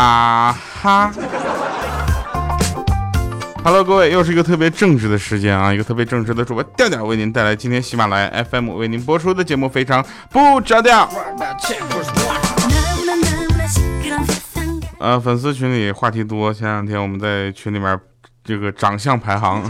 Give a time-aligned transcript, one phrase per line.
[0.00, 1.12] 啊哈
[3.62, 11.06] ！Hello，各位，又是一个特别正直的时间啊，一个特别正直的主播调调为您带来今天喜马拉雅 FM 为您播出的节目，非常不着调。
[14.98, 18.00] 呃，粉丝群里话题多，前两天我们在群里面
[18.42, 19.62] 这个长相排行。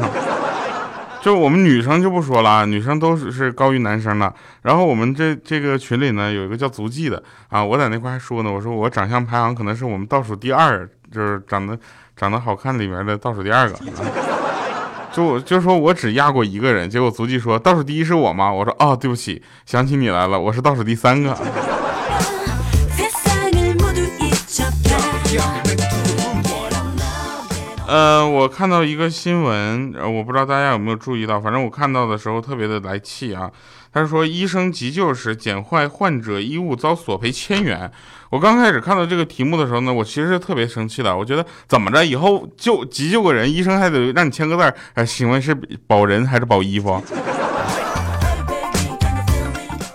[1.22, 4.32] 就我们女生就不说了啊，女生都是是高于男生的。
[4.62, 11.78] 然后我们这这个群里呢，有一个叫足迹的啊，我在那块还说呢，我说我长相排行可能是我们倒数第二，就是长得
[12.16, 13.78] 长得好看里面的倒数第二个。
[15.12, 18.50] 就就说我只压过一个人，结果足迹说倒数第一是我吗？
[18.50, 21.36] 我说哦，对不起，想起你来了，我是倒数第三个。
[27.90, 33.50] 呃，我看到一个新闻，我不知道大家有没有注意到，反正我看到的时候特别的来气啊。
[33.92, 37.90] 他说医生急救时捡坏患者衣物遭索赔千元。
[38.30, 41.16] 我刚开始看到这个题目的时候呢，我其实是特别生气的。
[41.16, 45.52] 我觉得怎么着，以后救急救个人，医生还得让你签个字儿，请问是
[45.88, 47.02] 保人还是保衣服？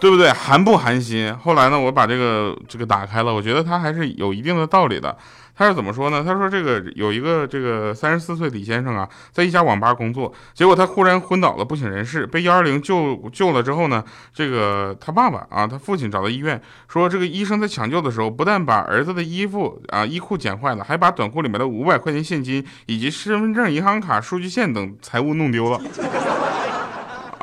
[0.01, 0.29] 对不对？
[0.33, 1.33] 寒不寒心？
[1.37, 5.17] 后来呢，我把这个这个打开了，我觉得他还是有一定的道理的。
[5.57, 6.23] 他是怎么说呢？
[6.23, 25.79] 他说这个有一个这个三十四岁李先生啊，在一家网吧工作，结果他忽然昏倒了，不省人事，被幺二零救救了之后呢，这个他爸爸啊，他父亲找到医院，说这个医生在抢救的时候，不但把儿子的衣服啊衣裤剪坏了，还把短裤里面的五百块钱现金以及身份证、银行卡、数据线等财物弄丢了。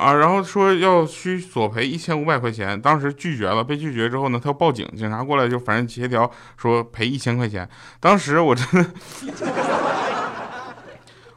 [0.03, 7.69] 啊，然后说要需索赔一千五百块钱，当时拒绝了，被拒绝之后呢，他要报警，警察过来就反正协调说赔一千块钱。
[8.01, 8.91] 当时我真的，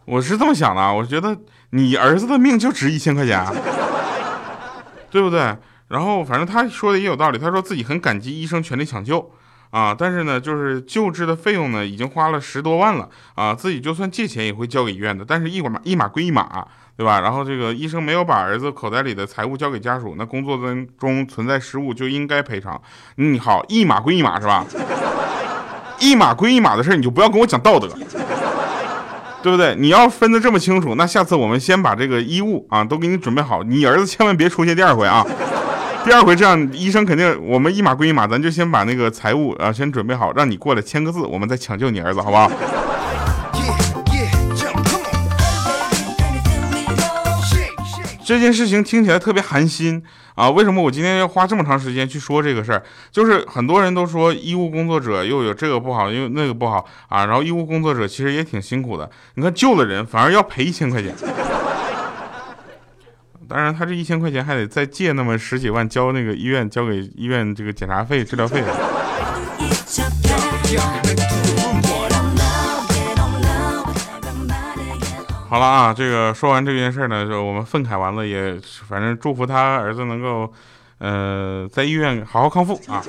[0.06, 1.38] 我是这么想的，我觉得
[1.70, 3.46] 你儿子的命就值一千块钱，
[5.12, 5.56] 对不对？
[5.90, 9.32] 然后反正他说的也有道理，他说自己很感激医生全力抢救
[9.70, 16.68] 啊，但是呢，就是救治的费用呢已经花了十多万了啊，自己就算借钱也会交给医院的，但是一码一码归一码。
[16.98, 17.20] 对吧？
[17.20, 22.82] 然后这个医生没有把儿子口袋里的财物交给家属，那工作跟中存在失误就应该赔偿。
[23.18, 24.66] 嗯，好，一码归一码是吧？
[26.00, 27.88] 一码归一码的事你就不要跟我讲道德，
[29.42, 29.74] 对不对？
[29.76, 35.26] 你要分得这么清楚，那下次我们先把这个衣物啊都给你准备好，你儿子千万别出现第二回啊！
[36.04, 42.52] 第二回这样，医生肯定我们一码归一码，咱就先把那个财物啊先准备好，让你过来签个字，我们再抢救你儿子，好不好？
[48.26, 50.02] 这件事情听起来特别寒心
[50.34, 50.50] 啊！
[50.50, 52.82] 为什么我今天要花这么长时间去说这个事儿？
[53.12, 57.28] 就是很多人都说医务工作者又有这个不好，又那个不好啊。
[57.28, 59.08] 然后医务工作者其实也挺辛苦的。
[59.36, 61.14] 你看救了人，反而要赔一千块钱。
[63.48, 68.68] 当然，他这一千块钱还得再借那么十几万交那个医院，交给医院这个检查费、治疗费的
[75.48, 80.52] 好了啊，这个说完这件事呢，就我们愤慨完了，也反正祝福他儿子能够，
[80.98, 83.04] 呃，在医院好好康复啊。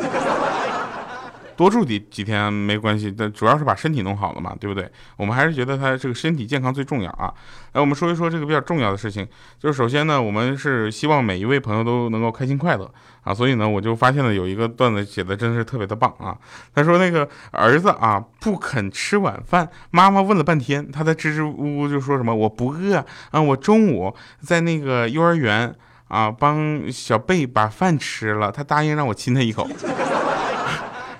[1.56, 4.90] 多住几几天没关系，但主要是把身体弄好了嘛，对不对？
[5.16, 7.32] 我们还是觉得他这个身体健康最重要啊。
[7.72, 9.26] 来，我们说一说这个比较重要的事情，
[9.58, 13.32] 就是首先呢，我们是希望每一位朋友都能够开心快乐啊。
[13.32, 16.36] 所以呢，我就发现了有一个段子写的真的是特别的棒啊。
[16.74, 25.74] 他说那个儿子啊不肯吃晚饭，妈妈问了半天，他在支支吾吾就说什么我不饿啊，我中午在那个幼儿园
[26.08, 29.68] 啊帮小贝把饭吃了，他答应让我亲他一口。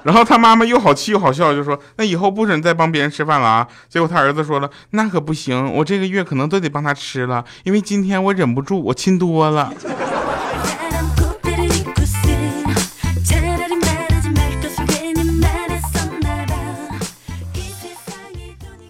[0.07, 9.75] 然后他妈妈又好气又好笑，就说：“那以后不准再帮别人吃饭了啊！”结果他儿子说了：“那可不行，我这个月可能都得帮他吃了，因为今天我忍不住，我亲多了。”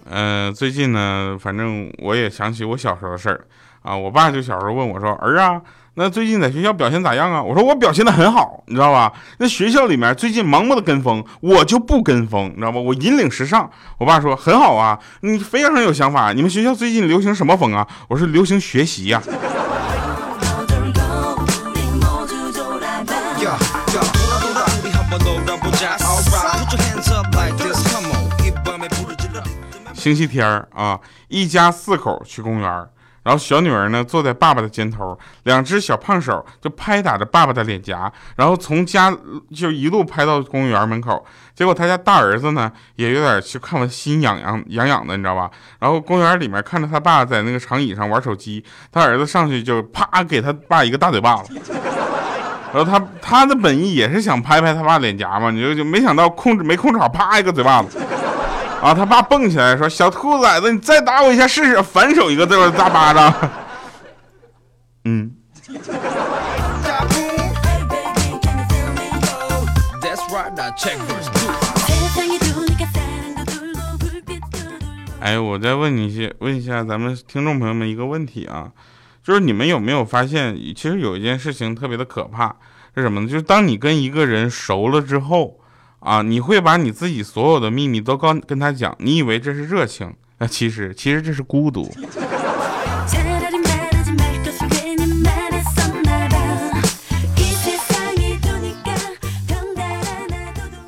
[0.05, 3.43] 嗯，最近呢，反正我也想起我小时候的事儿
[3.81, 5.59] 啊，我爸就小时候问我说：“儿啊。”
[5.99, 7.41] 那最近在学校表现咋样啊？
[7.41, 9.11] 我说我表现的很好，你知道吧？
[9.39, 12.79] 那学校里面最近盲目的跟风，我就不跟风，你知道吧？
[12.79, 13.67] 我引领时尚。
[13.97, 16.31] 我爸说很好啊，你非常有想法。
[16.33, 17.87] 你们学校最近流行什么风啊？
[18.09, 19.19] 我说流行学习呀。
[29.95, 32.85] 星期天啊，一家四口去公园。
[33.27, 39.13] 然后小女儿呢坐在爸爸的肩头，两只小胖手就拍打着爸爸的脸颊，然后从家
[39.53, 41.25] 就一路拍到公园门口。
[41.53, 45.51] 结果他家大儿子呢也有点就看完心痒痒痒痒的，你知道吧？
[45.77, 48.63] 然后公园里面看着他爸在那个长椅上玩手机，
[48.93, 51.53] 他儿子上去就啪给他爸一个大嘴巴子。
[52.73, 57.99] 然后他他的本意也是想拍拍他爸脸颊嘛，你就就没想到控制没控制好，啪一个嘴巴子。
[58.87, 63.33] 啊，他爸蹦起来说：“小兔崽子，你再打我一下试试！”反手一个这大巴掌。
[65.03, 65.35] 嗯。
[75.19, 78.71] 哎，我再问你一些，问一下咱们听众朋友们一个问题啊，
[79.21, 82.55] 就是你们有没有发现，其实有一件事情特别的可怕，
[82.95, 83.27] 是什么呢？
[83.27, 85.59] 就是当你跟一个人熟了之后
[86.07, 91.91] 啊，你会把你自己所有的秘密都告跟他讲，你以为这是热情，那其实其实这是孤独。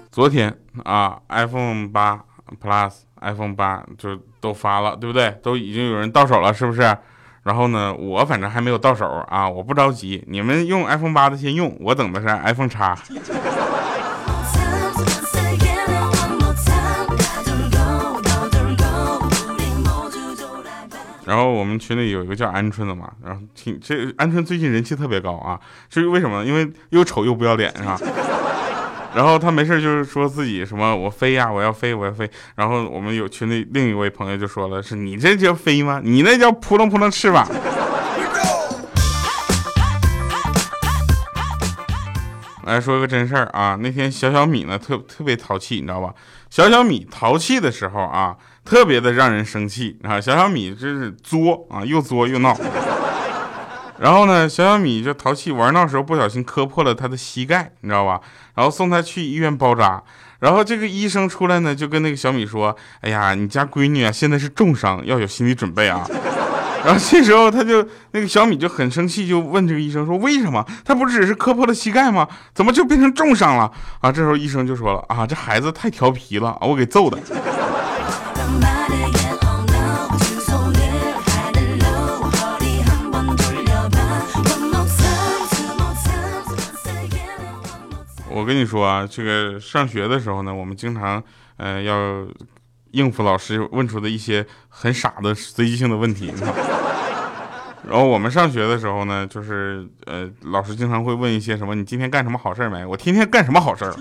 [0.10, 2.24] 昨天啊，iPhone 八
[2.64, 2.94] Plus。
[3.22, 5.38] iPhone 八就都发了，对不对？
[5.44, 6.98] 都已经有人到手了，是不是？
[7.44, 10.24] 然后呢，我反正还没有到手啊，我不着急。
[10.28, 12.98] 你们用 iPhone 八的先用，我等的是 iPhone 叉。
[21.30, 26.44] 然后我们群里有一个叫鹌鹑的嘛，然后挺这鹌鹑最近人气特别高啊，至于为什么？
[26.44, 28.00] 因为又丑又不要脸，是吧？
[29.14, 32.28] 然后他没事就是说自己什么我飞呀，我要飞，我要飞。
[32.56, 36.02] 然后我们有群里另一位朋友就说了，是你这叫飞吗？
[36.04, 37.48] 你那叫扑棱扑棱翅膀。
[42.64, 46.12] 来说个真事儿啊，那天小小米呢特特别淘气，你知道吧？
[46.50, 50.20] 小小米淘气的时候啊，特别的让人生气啊。
[50.20, 52.58] 小小米真是作啊，又作又闹。
[54.00, 58.22] 然后呢，小小米就淘气玩闹时候不小心磕破了他的膝盖，你知道吧？
[58.56, 60.02] 然后送他去医院包扎。
[60.40, 66.08] 然后这个医生出来呢，就跟那个小米说：“哎呀，你家闺女啊，现在是重伤，要有心理准备啊。”
[66.86, 70.66] 然后这时候他就那个小米就很生气，就问这个医生说：“为什么？
[70.86, 72.26] 他不只是磕破了膝盖吗？
[72.56, 73.70] 怎么就变成重伤了？”
[74.00, 77.20] 啊，这时候医生就说了：“啊，这孩子太调皮了，我给揍的。”
[88.40, 91.22] 我跟你说啊，这个上学的时候呢，我们经常
[91.58, 92.26] 呃要
[92.92, 96.34] 应付老师问出的一些很傻的随机性的问题。
[97.86, 102.86] 然后我们上学的时候呢，就是呃老师经常会问一些什么，你今天干什么好事没？
[102.86, 103.94] 我天天干什么好事儿？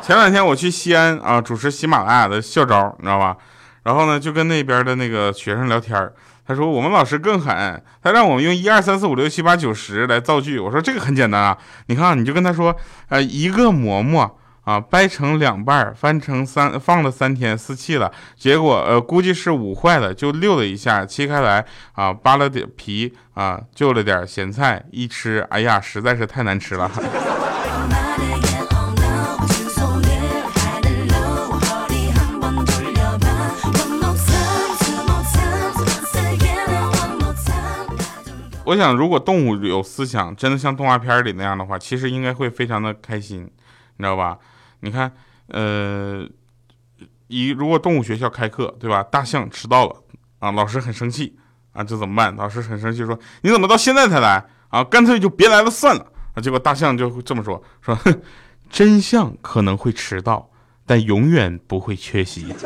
[0.00, 3.36] 前两天我去西安啊，主持喜马拉雅的校招，你知道吧？
[3.82, 6.08] 然后呢，就跟那边的那个学生聊天
[6.48, 10.58] 他说我们老师更狠，他让我们用一二三四五六七八九十来造句。
[10.58, 11.58] 我说这个很简单啊，
[11.88, 12.74] 你看你就跟他说，
[13.10, 21.62] 呃，一个馍馍啊，掰成两半，翻成三，放了三天撕气了，结果呃估计是捂坏了，就溜了一下，切开来
[21.92, 26.90] 啊，扒了点皮啊，就了点咸菜，一吃，哎呀，实在是太难吃了。
[38.68, 43.50] 我想，如果动物有思想，真的像动画片里那样的话，其实应该会非常的开心，
[43.96, 44.36] 你知道吧？
[44.80, 45.10] 你看，
[45.46, 46.28] 呃，
[47.28, 49.02] 一如果动物学校开课，对吧？
[49.02, 49.96] 大象迟到了
[50.38, 51.38] 啊，老师很生气
[51.72, 52.36] 啊，这怎么办？
[52.36, 54.84] 老师很生气，说你怎么到现在才来啊？
[54.84, 56.36] 干脆就别来了算了啊！
[56.42, 57.98] 结果大象就这么说，说
[58.68, 60.50] 真相可能会迟到，
[60.84, 62.54] 但永远不会缺席。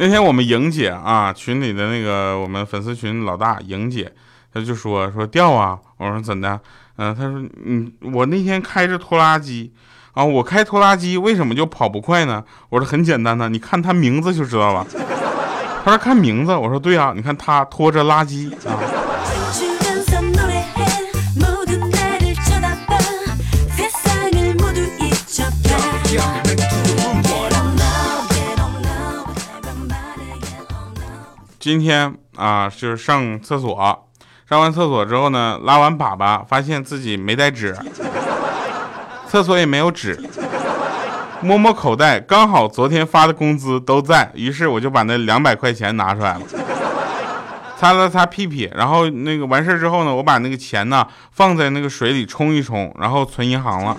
[0.00, 4.12] 那天我们莹姐啊，群里的那个我们粉丝群老大莹姐，
[4.54, 6.60] 她就说说掉啊，我说怎的？
[6.96, 9.72] 嗯，她说嗯，我那天开着拖拉机
[10.12, 12.44] 啊，我开拖拉机为什么就跑不快呢？
[12.68, 14.86] 我说很简单呢，你看他名字就知道了。
[15.84, 18.78] 她说看名字，我说对啊，你看他拖着垃圾啊。
[31.60, 34.08] 今天啊，就是上厕所，
[34.48, 37.76] 上完厕所之后呢，拉完粑粑，发现自己没带纸，
[39.26, 40.22] 厕所也没有纸，
[41.40, 46.40] 摸摸口袋，刚好昨天发的工资都在，于是我就把那两百块钱拿出来了，
[47.76, 53.96] 擦了擦屁屁，然后那个完事之后呢，我把那个钱呢放在那个水里冲一冲，然后存银行了。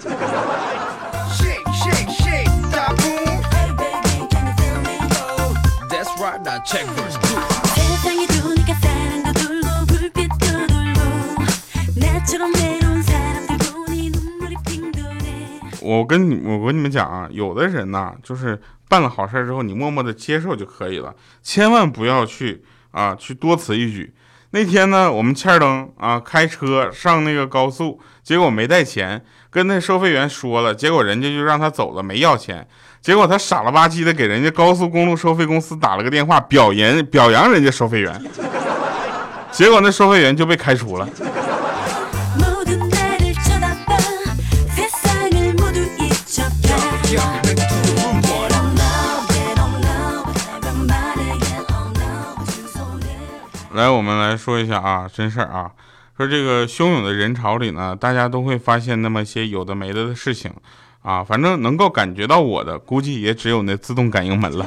[15.89, 24.13] 我跟你我跟你们讲啊，有的人呢，就是办了好事之后，你默默的接受就可以了，千万不要去啊，去多此一举。
[24.51, 29.19] 那天呢，我们欠灯啊，开车上那个高速，结果没带钱，
[29.49, 32.67] 跟那收费员说了，结果人家就让他走了，没要钱。
[33.01, 38.21] 结果他傻了吧唧的给人家高速公路收费公司打了个电话，表扬表扬人家收费员，
[39.51, 41.09] 结果那收费员就被开除了。
[53.79, 55.71] 来，我们来说一下啊，真事儿啊，
[56.17, 60.51] 说这个汹涌的人潮里呢，大家都会发现那么些有的没的的事情，
[61.01, 64.65] 啊，反正能够感觉到我的，估计也只有那自动感应门了。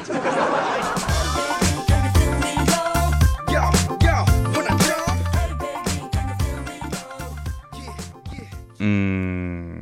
[8.78, 9.81] 嗯，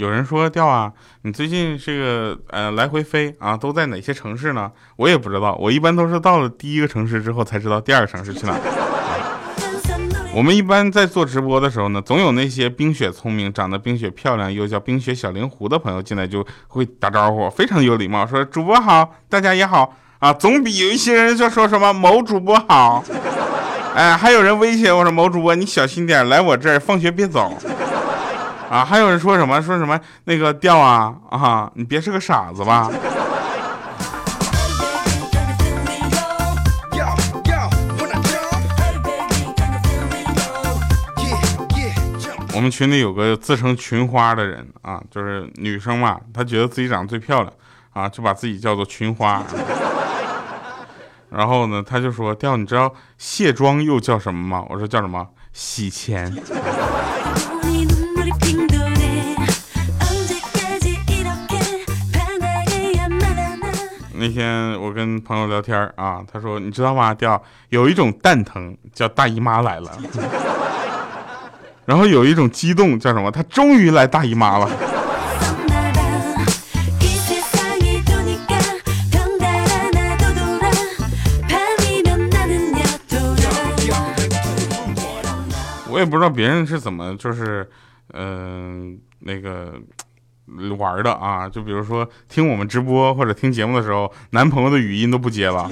[0.00, 0.90] 有人说调啊，
[1.24, 4.72] 你最近这个呃来回飞啊，都在哪些城市呢？
[4.96, 8.56] 我也不知道，我一般都是到了第一个城市之后才知道第二个城市去哪。
[10.34, 23.04] 我们一般在做直播的时候呢，总有那些冰雪聪明、长得冰雪漂亮又叫冰雪小灵狐的朋友进来就会打招呼，非常有礼貌，说主播好，大家也好啊，总比有一些人就说什么某主播好，
[23.94, 27.54] 哎，还有人威胁我说某主播你小心点，来我这儿放学别走。
[28.70, 32.88] 啊，还有人说什么说什么那个调啊啊，你别是个傻子吧？
[42.54, 47.52] 我们群里有个自称群花的人啊，就是女生嘛，她觉得自己长得最漂亮
[47.92, 49.42] 啊，就把自己叫做群花。
[51.28, 54.64] 然后呢，他就说调，你知道卸妆又叫什么吗？
[54.68, 55.26] 我说叫什么？
[55.52, 56.32] 洗钱。
[64.20, 67.14] 那天我跟朋友聊天啊，他说你知道吗？
[67.14, 69.90] 叫有一种蛋疼叫大姨妈来了，
[71.86, 73.30] 然后有一种激动叫什么？
[73.30, 74.68] 他终于来大姨妈了。
[85.88, 87.66] 我也不知道别人是怎么就是，
[88.12, 89.72] 嗯，那个。
[90.78, 95.70] 玩的啊，就比如说听我们直播或者听节目的时候，男朋友的语音都不接了。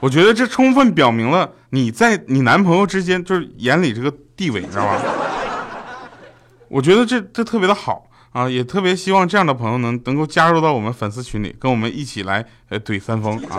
[0.00, 5.00] 我觉得这充分表明了你在你男朋友之间就是眼里这个地位，你知道吧？
[6.68, 13.58] 我觉得这这特别的好啊，也特别希望这样的朋友能能够加入到我们粉丝群里，跟我们一起来呃怼三丰啊。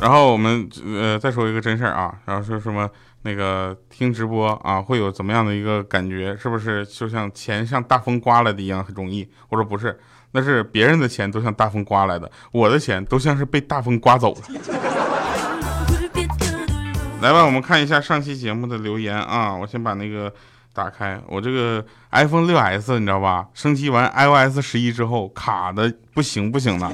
[0.00, 2.88] 然后我们呃再说一个真事儿啊，然后说什么
[3.22, 6.36] 那个听直播啊会有怎么样的一个感觉？
[6.36, 9.28] 是不是就像钱像大风刮来的一样很容易？
[9.50, 10.00] 我说不是，
[10.32, 14.40] 那是别人的钱都像大风刮来的，我的钱都像是被大风刮走了。
[17.20, 20.32] 来吧，我们看一下上期节目的留言啊，我先把那个
[20.72, 23.46] 打开，我这个 iPhone 六 S 你知道吧？
[23.52, 26.90] 升级完 iOS 十一之后卡的不行不行的。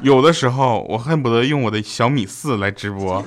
[0.00, 3.24] 有的时候，我恨不得用我的小米四来直播。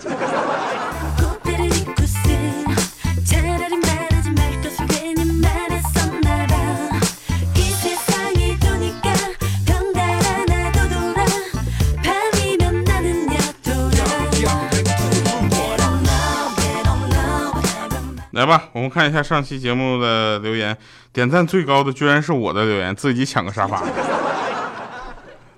[18.32, 20.76] 来吧，我们看一下上期节目的留言，
[21.12, 23.84] 点赞最高的居然是我的留言，自己抢个沙发，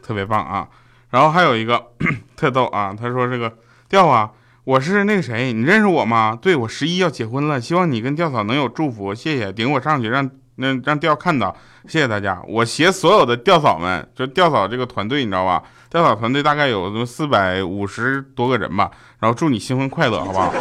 [0.01, 0.67] 特别棒啊！
[1.13, 1.89] 然后还有一个
[2.36, 3.53] 特逗啊，他说这个
[3.88, 4.32] 调啊，
[4.63, 6.36] 我是那个谁，你认识我吗？
[6.41, 11.55] 对我十一要结婚了，希望你跟调嫂能有祝福，谢谢，顶我上去，让那让调看到，
[11.88, 12.41] 谢谢大家。
[12.48, 15.62] 我携所有的调嫂们，就调嫂这个团队，你知道吧？
[15.91, 18.89] 调嫂团队大概有四百五十多个人吧，
[19.20, 20.51] 然后祝你新婚快乐，好不好？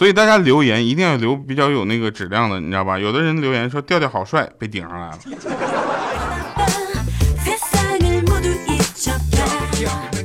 [0.00, 2.98] 所以大家留言一定要留比较有那个质量的，你知道吧？
[2.98, 5.18] 有的人留言说调调好帅，被顶上来了。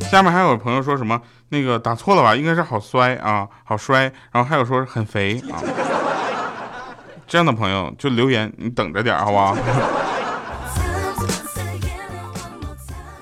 [0.10, 2.34] 下面还有朋友说什么那个打错了吧？
[2.34, 4.04] 应该是好衰啊，好衰。
[4.32, 5.60] 然后还有说很肥啊，
[7.28, 9.58] 这样的朋友就留言，你等着点好不好？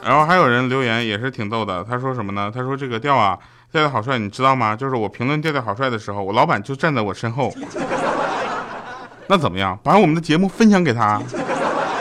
[0.05, 2.51] 然后还有人留言也是挺逗的，他说什么呢？
[2.53, 3.38] 他说这个调啊。
[3.72, 4.75] 调调好帅，你知道吗？
[4.75, 7.51] 就是我评论调调好帅的时候，我老板就站在我身后。
[9.25, 9.79] 那怎么样？
[9.81, 11.19] 把我们的节目分享给他，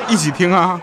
[0.06, 0.78] 一起听啊！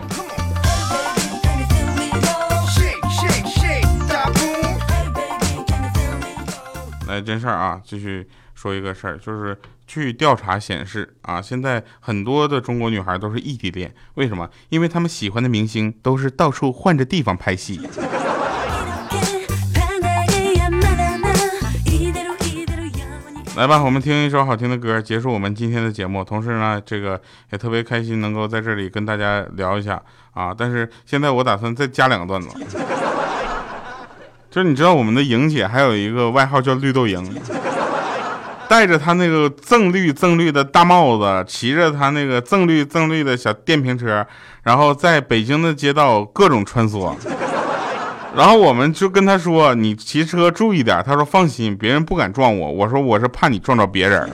[7.06, 8.28] 来，真事儿啊，继续
[8.60, 14.50] 说一个事儿，就是据调查显示啊，现在很多的中国女孩都是异地恋，为什么？
[14.68, 17.80] 因为他们喜欢的明星都是到处换着地方拍戏。
[23.56, 26.22] 来吧，我们听一首好听的歌，结束我们今天的节目。
[26.22, 27.18] 同时呢，这个
[27.52, 30.02] 也特别开心能够在这里跟大家聊一下
[30.32, 30.54] 啊。
[30.54, 32.48] 但是现在我打算再加两个段子，
[34.50, 37.24] 就是你知道我们的莹姐还有一个外号叫绿豆莹，
[38.70, 44.24] 戴着他那个锃绿锃绿的大帽子，骑着他那个锃绿锃绿的小电瓶车，
[44.62, 47.12] 然后在北京的街道各种穿梭。
[48.32, 54.30] 然后我们就跟他说：“你骑车注意点。”他说：“放心，别人不敢撞我。”我说：“我是怕你撞着别人。”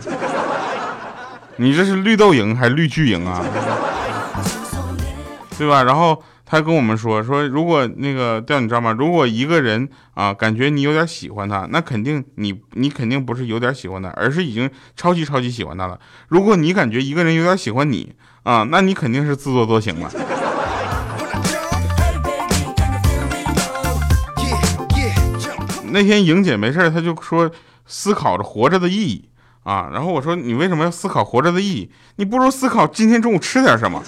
[1.57, 3.43] 你这是绿豆蝇还是绿巨蝇啊？
[5.57, 5.83] 对吧？
[5.83, 8.93] 然后他跟我们说：“说如果那个调，你知道吗？
[8.93, 15.99] 如果一个人啊，感觉你有点喜欢他，那肯定你你肯定不是有点喜欢他，而是已经超级超级喜欢他了。
[16.29, 20.09] 如果你感觉一个人有点喜欢你啊，那你肯定是自作多情了。”
[25.91, 27.51] 那天莹姐没事她就说
[27.87, 29.29] 思考着活着的意义
[29.65, 29.89] 啊。
[29.93, 31.91] 然后我说你为什么要思考活着的意义？
[32.17, 34.01] 你不如思考今天中午吃点什么。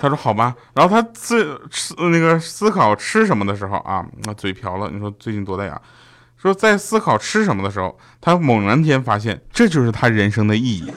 [0.00, 0.54] 她说好吧。
[0.74, 4.88] 然后他思吃那个思考吃什么的时候啊，那嘴瓢了。
[4.90, 5.80] 你说最近多大呀？
[6.40, 10.92] 说在思考吃什么的时候，他猛然间发现这就是他人生的意义。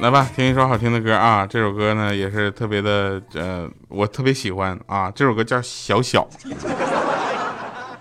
[0.00, 1.44] 来吧，听一首好听的歌啊！
[1.44, 5.10] 这首歌呢也是特别的，呃，我特别喜欢啊。
[5.10, 6.28] 这首歌叫《小小》，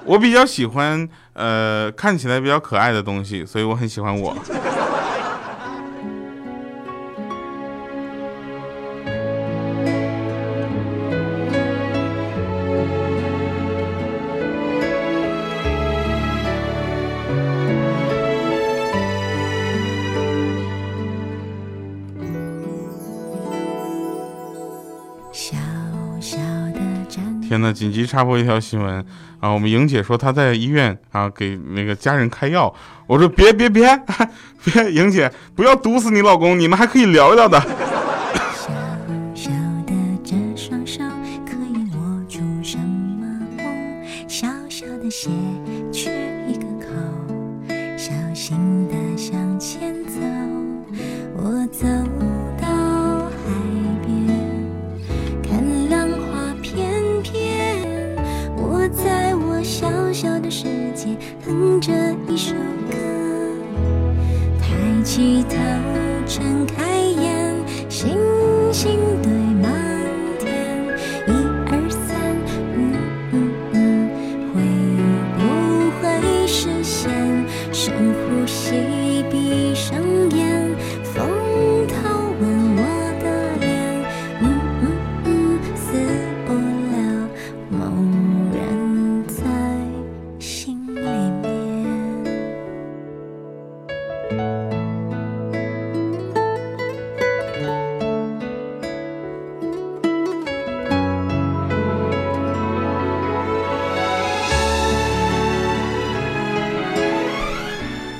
[0.07, 4.33] 我比较喜欢，呃，看起来比较可爱的东西，所以我很喜欢我。
[25.33, 25.55] 小
[26.19, 26.37] 小
[27.47, 27.71] 天呐！
[27.71, 29.03] 紧急插播一条新闻
[29.39, 29.49] 啊！
[29.49, 32.73] 我们莹姐说她在医院啊给那个家人开药。
[33.07, 33.97] 我说别别别
[34.65, 37.57] 别，莹姐不要毒死你老公，你们还可以聊聊的。
[65.07, 65.55] 起头，
[66.27, 67.55] 睁开眼，
[67.87, 68.17] 星
[68.73, 69.36] 星的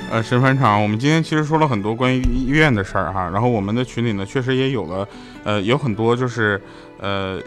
[0.09, 5.07] 呃，神返场，我们今天其实说了很多关于医院的事儿哈，然后我们的群里呢，确实也有了，
[5.43, 6.61] 呃，有很多就是，
[6.99, 7.37] 呃，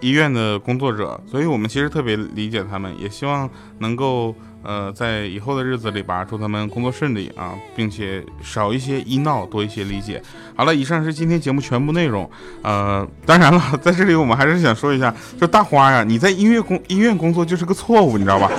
[0.00, 3.48] 医院的工作者，所以我们其实特别理解他们，也希望
[3.78, 10.22] 能够，呃，在以后的日子里吧，祝他们工作顺利啊，并且少一些医闹，多一些理解。
[10.54, 18.50] 好了，以上是今天节目全部内容，呃，当然了，在这里我们还是想说一下，就大花呀，你在医院工医院工作就是个错误，你知道吧？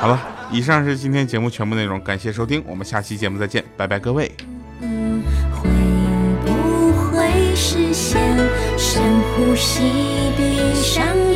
[0.00, 0.33] 好了。
[0.50, 4.30] 以上是今天节目全部内容，感谢收听，我们下期节目再见，拜拜，各位。
[5.52, 5.68] 会
[6.44, 8.20] 不会实现？
[8.78, 9.02] 深
[9.36, 9.82] 呼吸，
[10.36, 11.33] 闭上眼。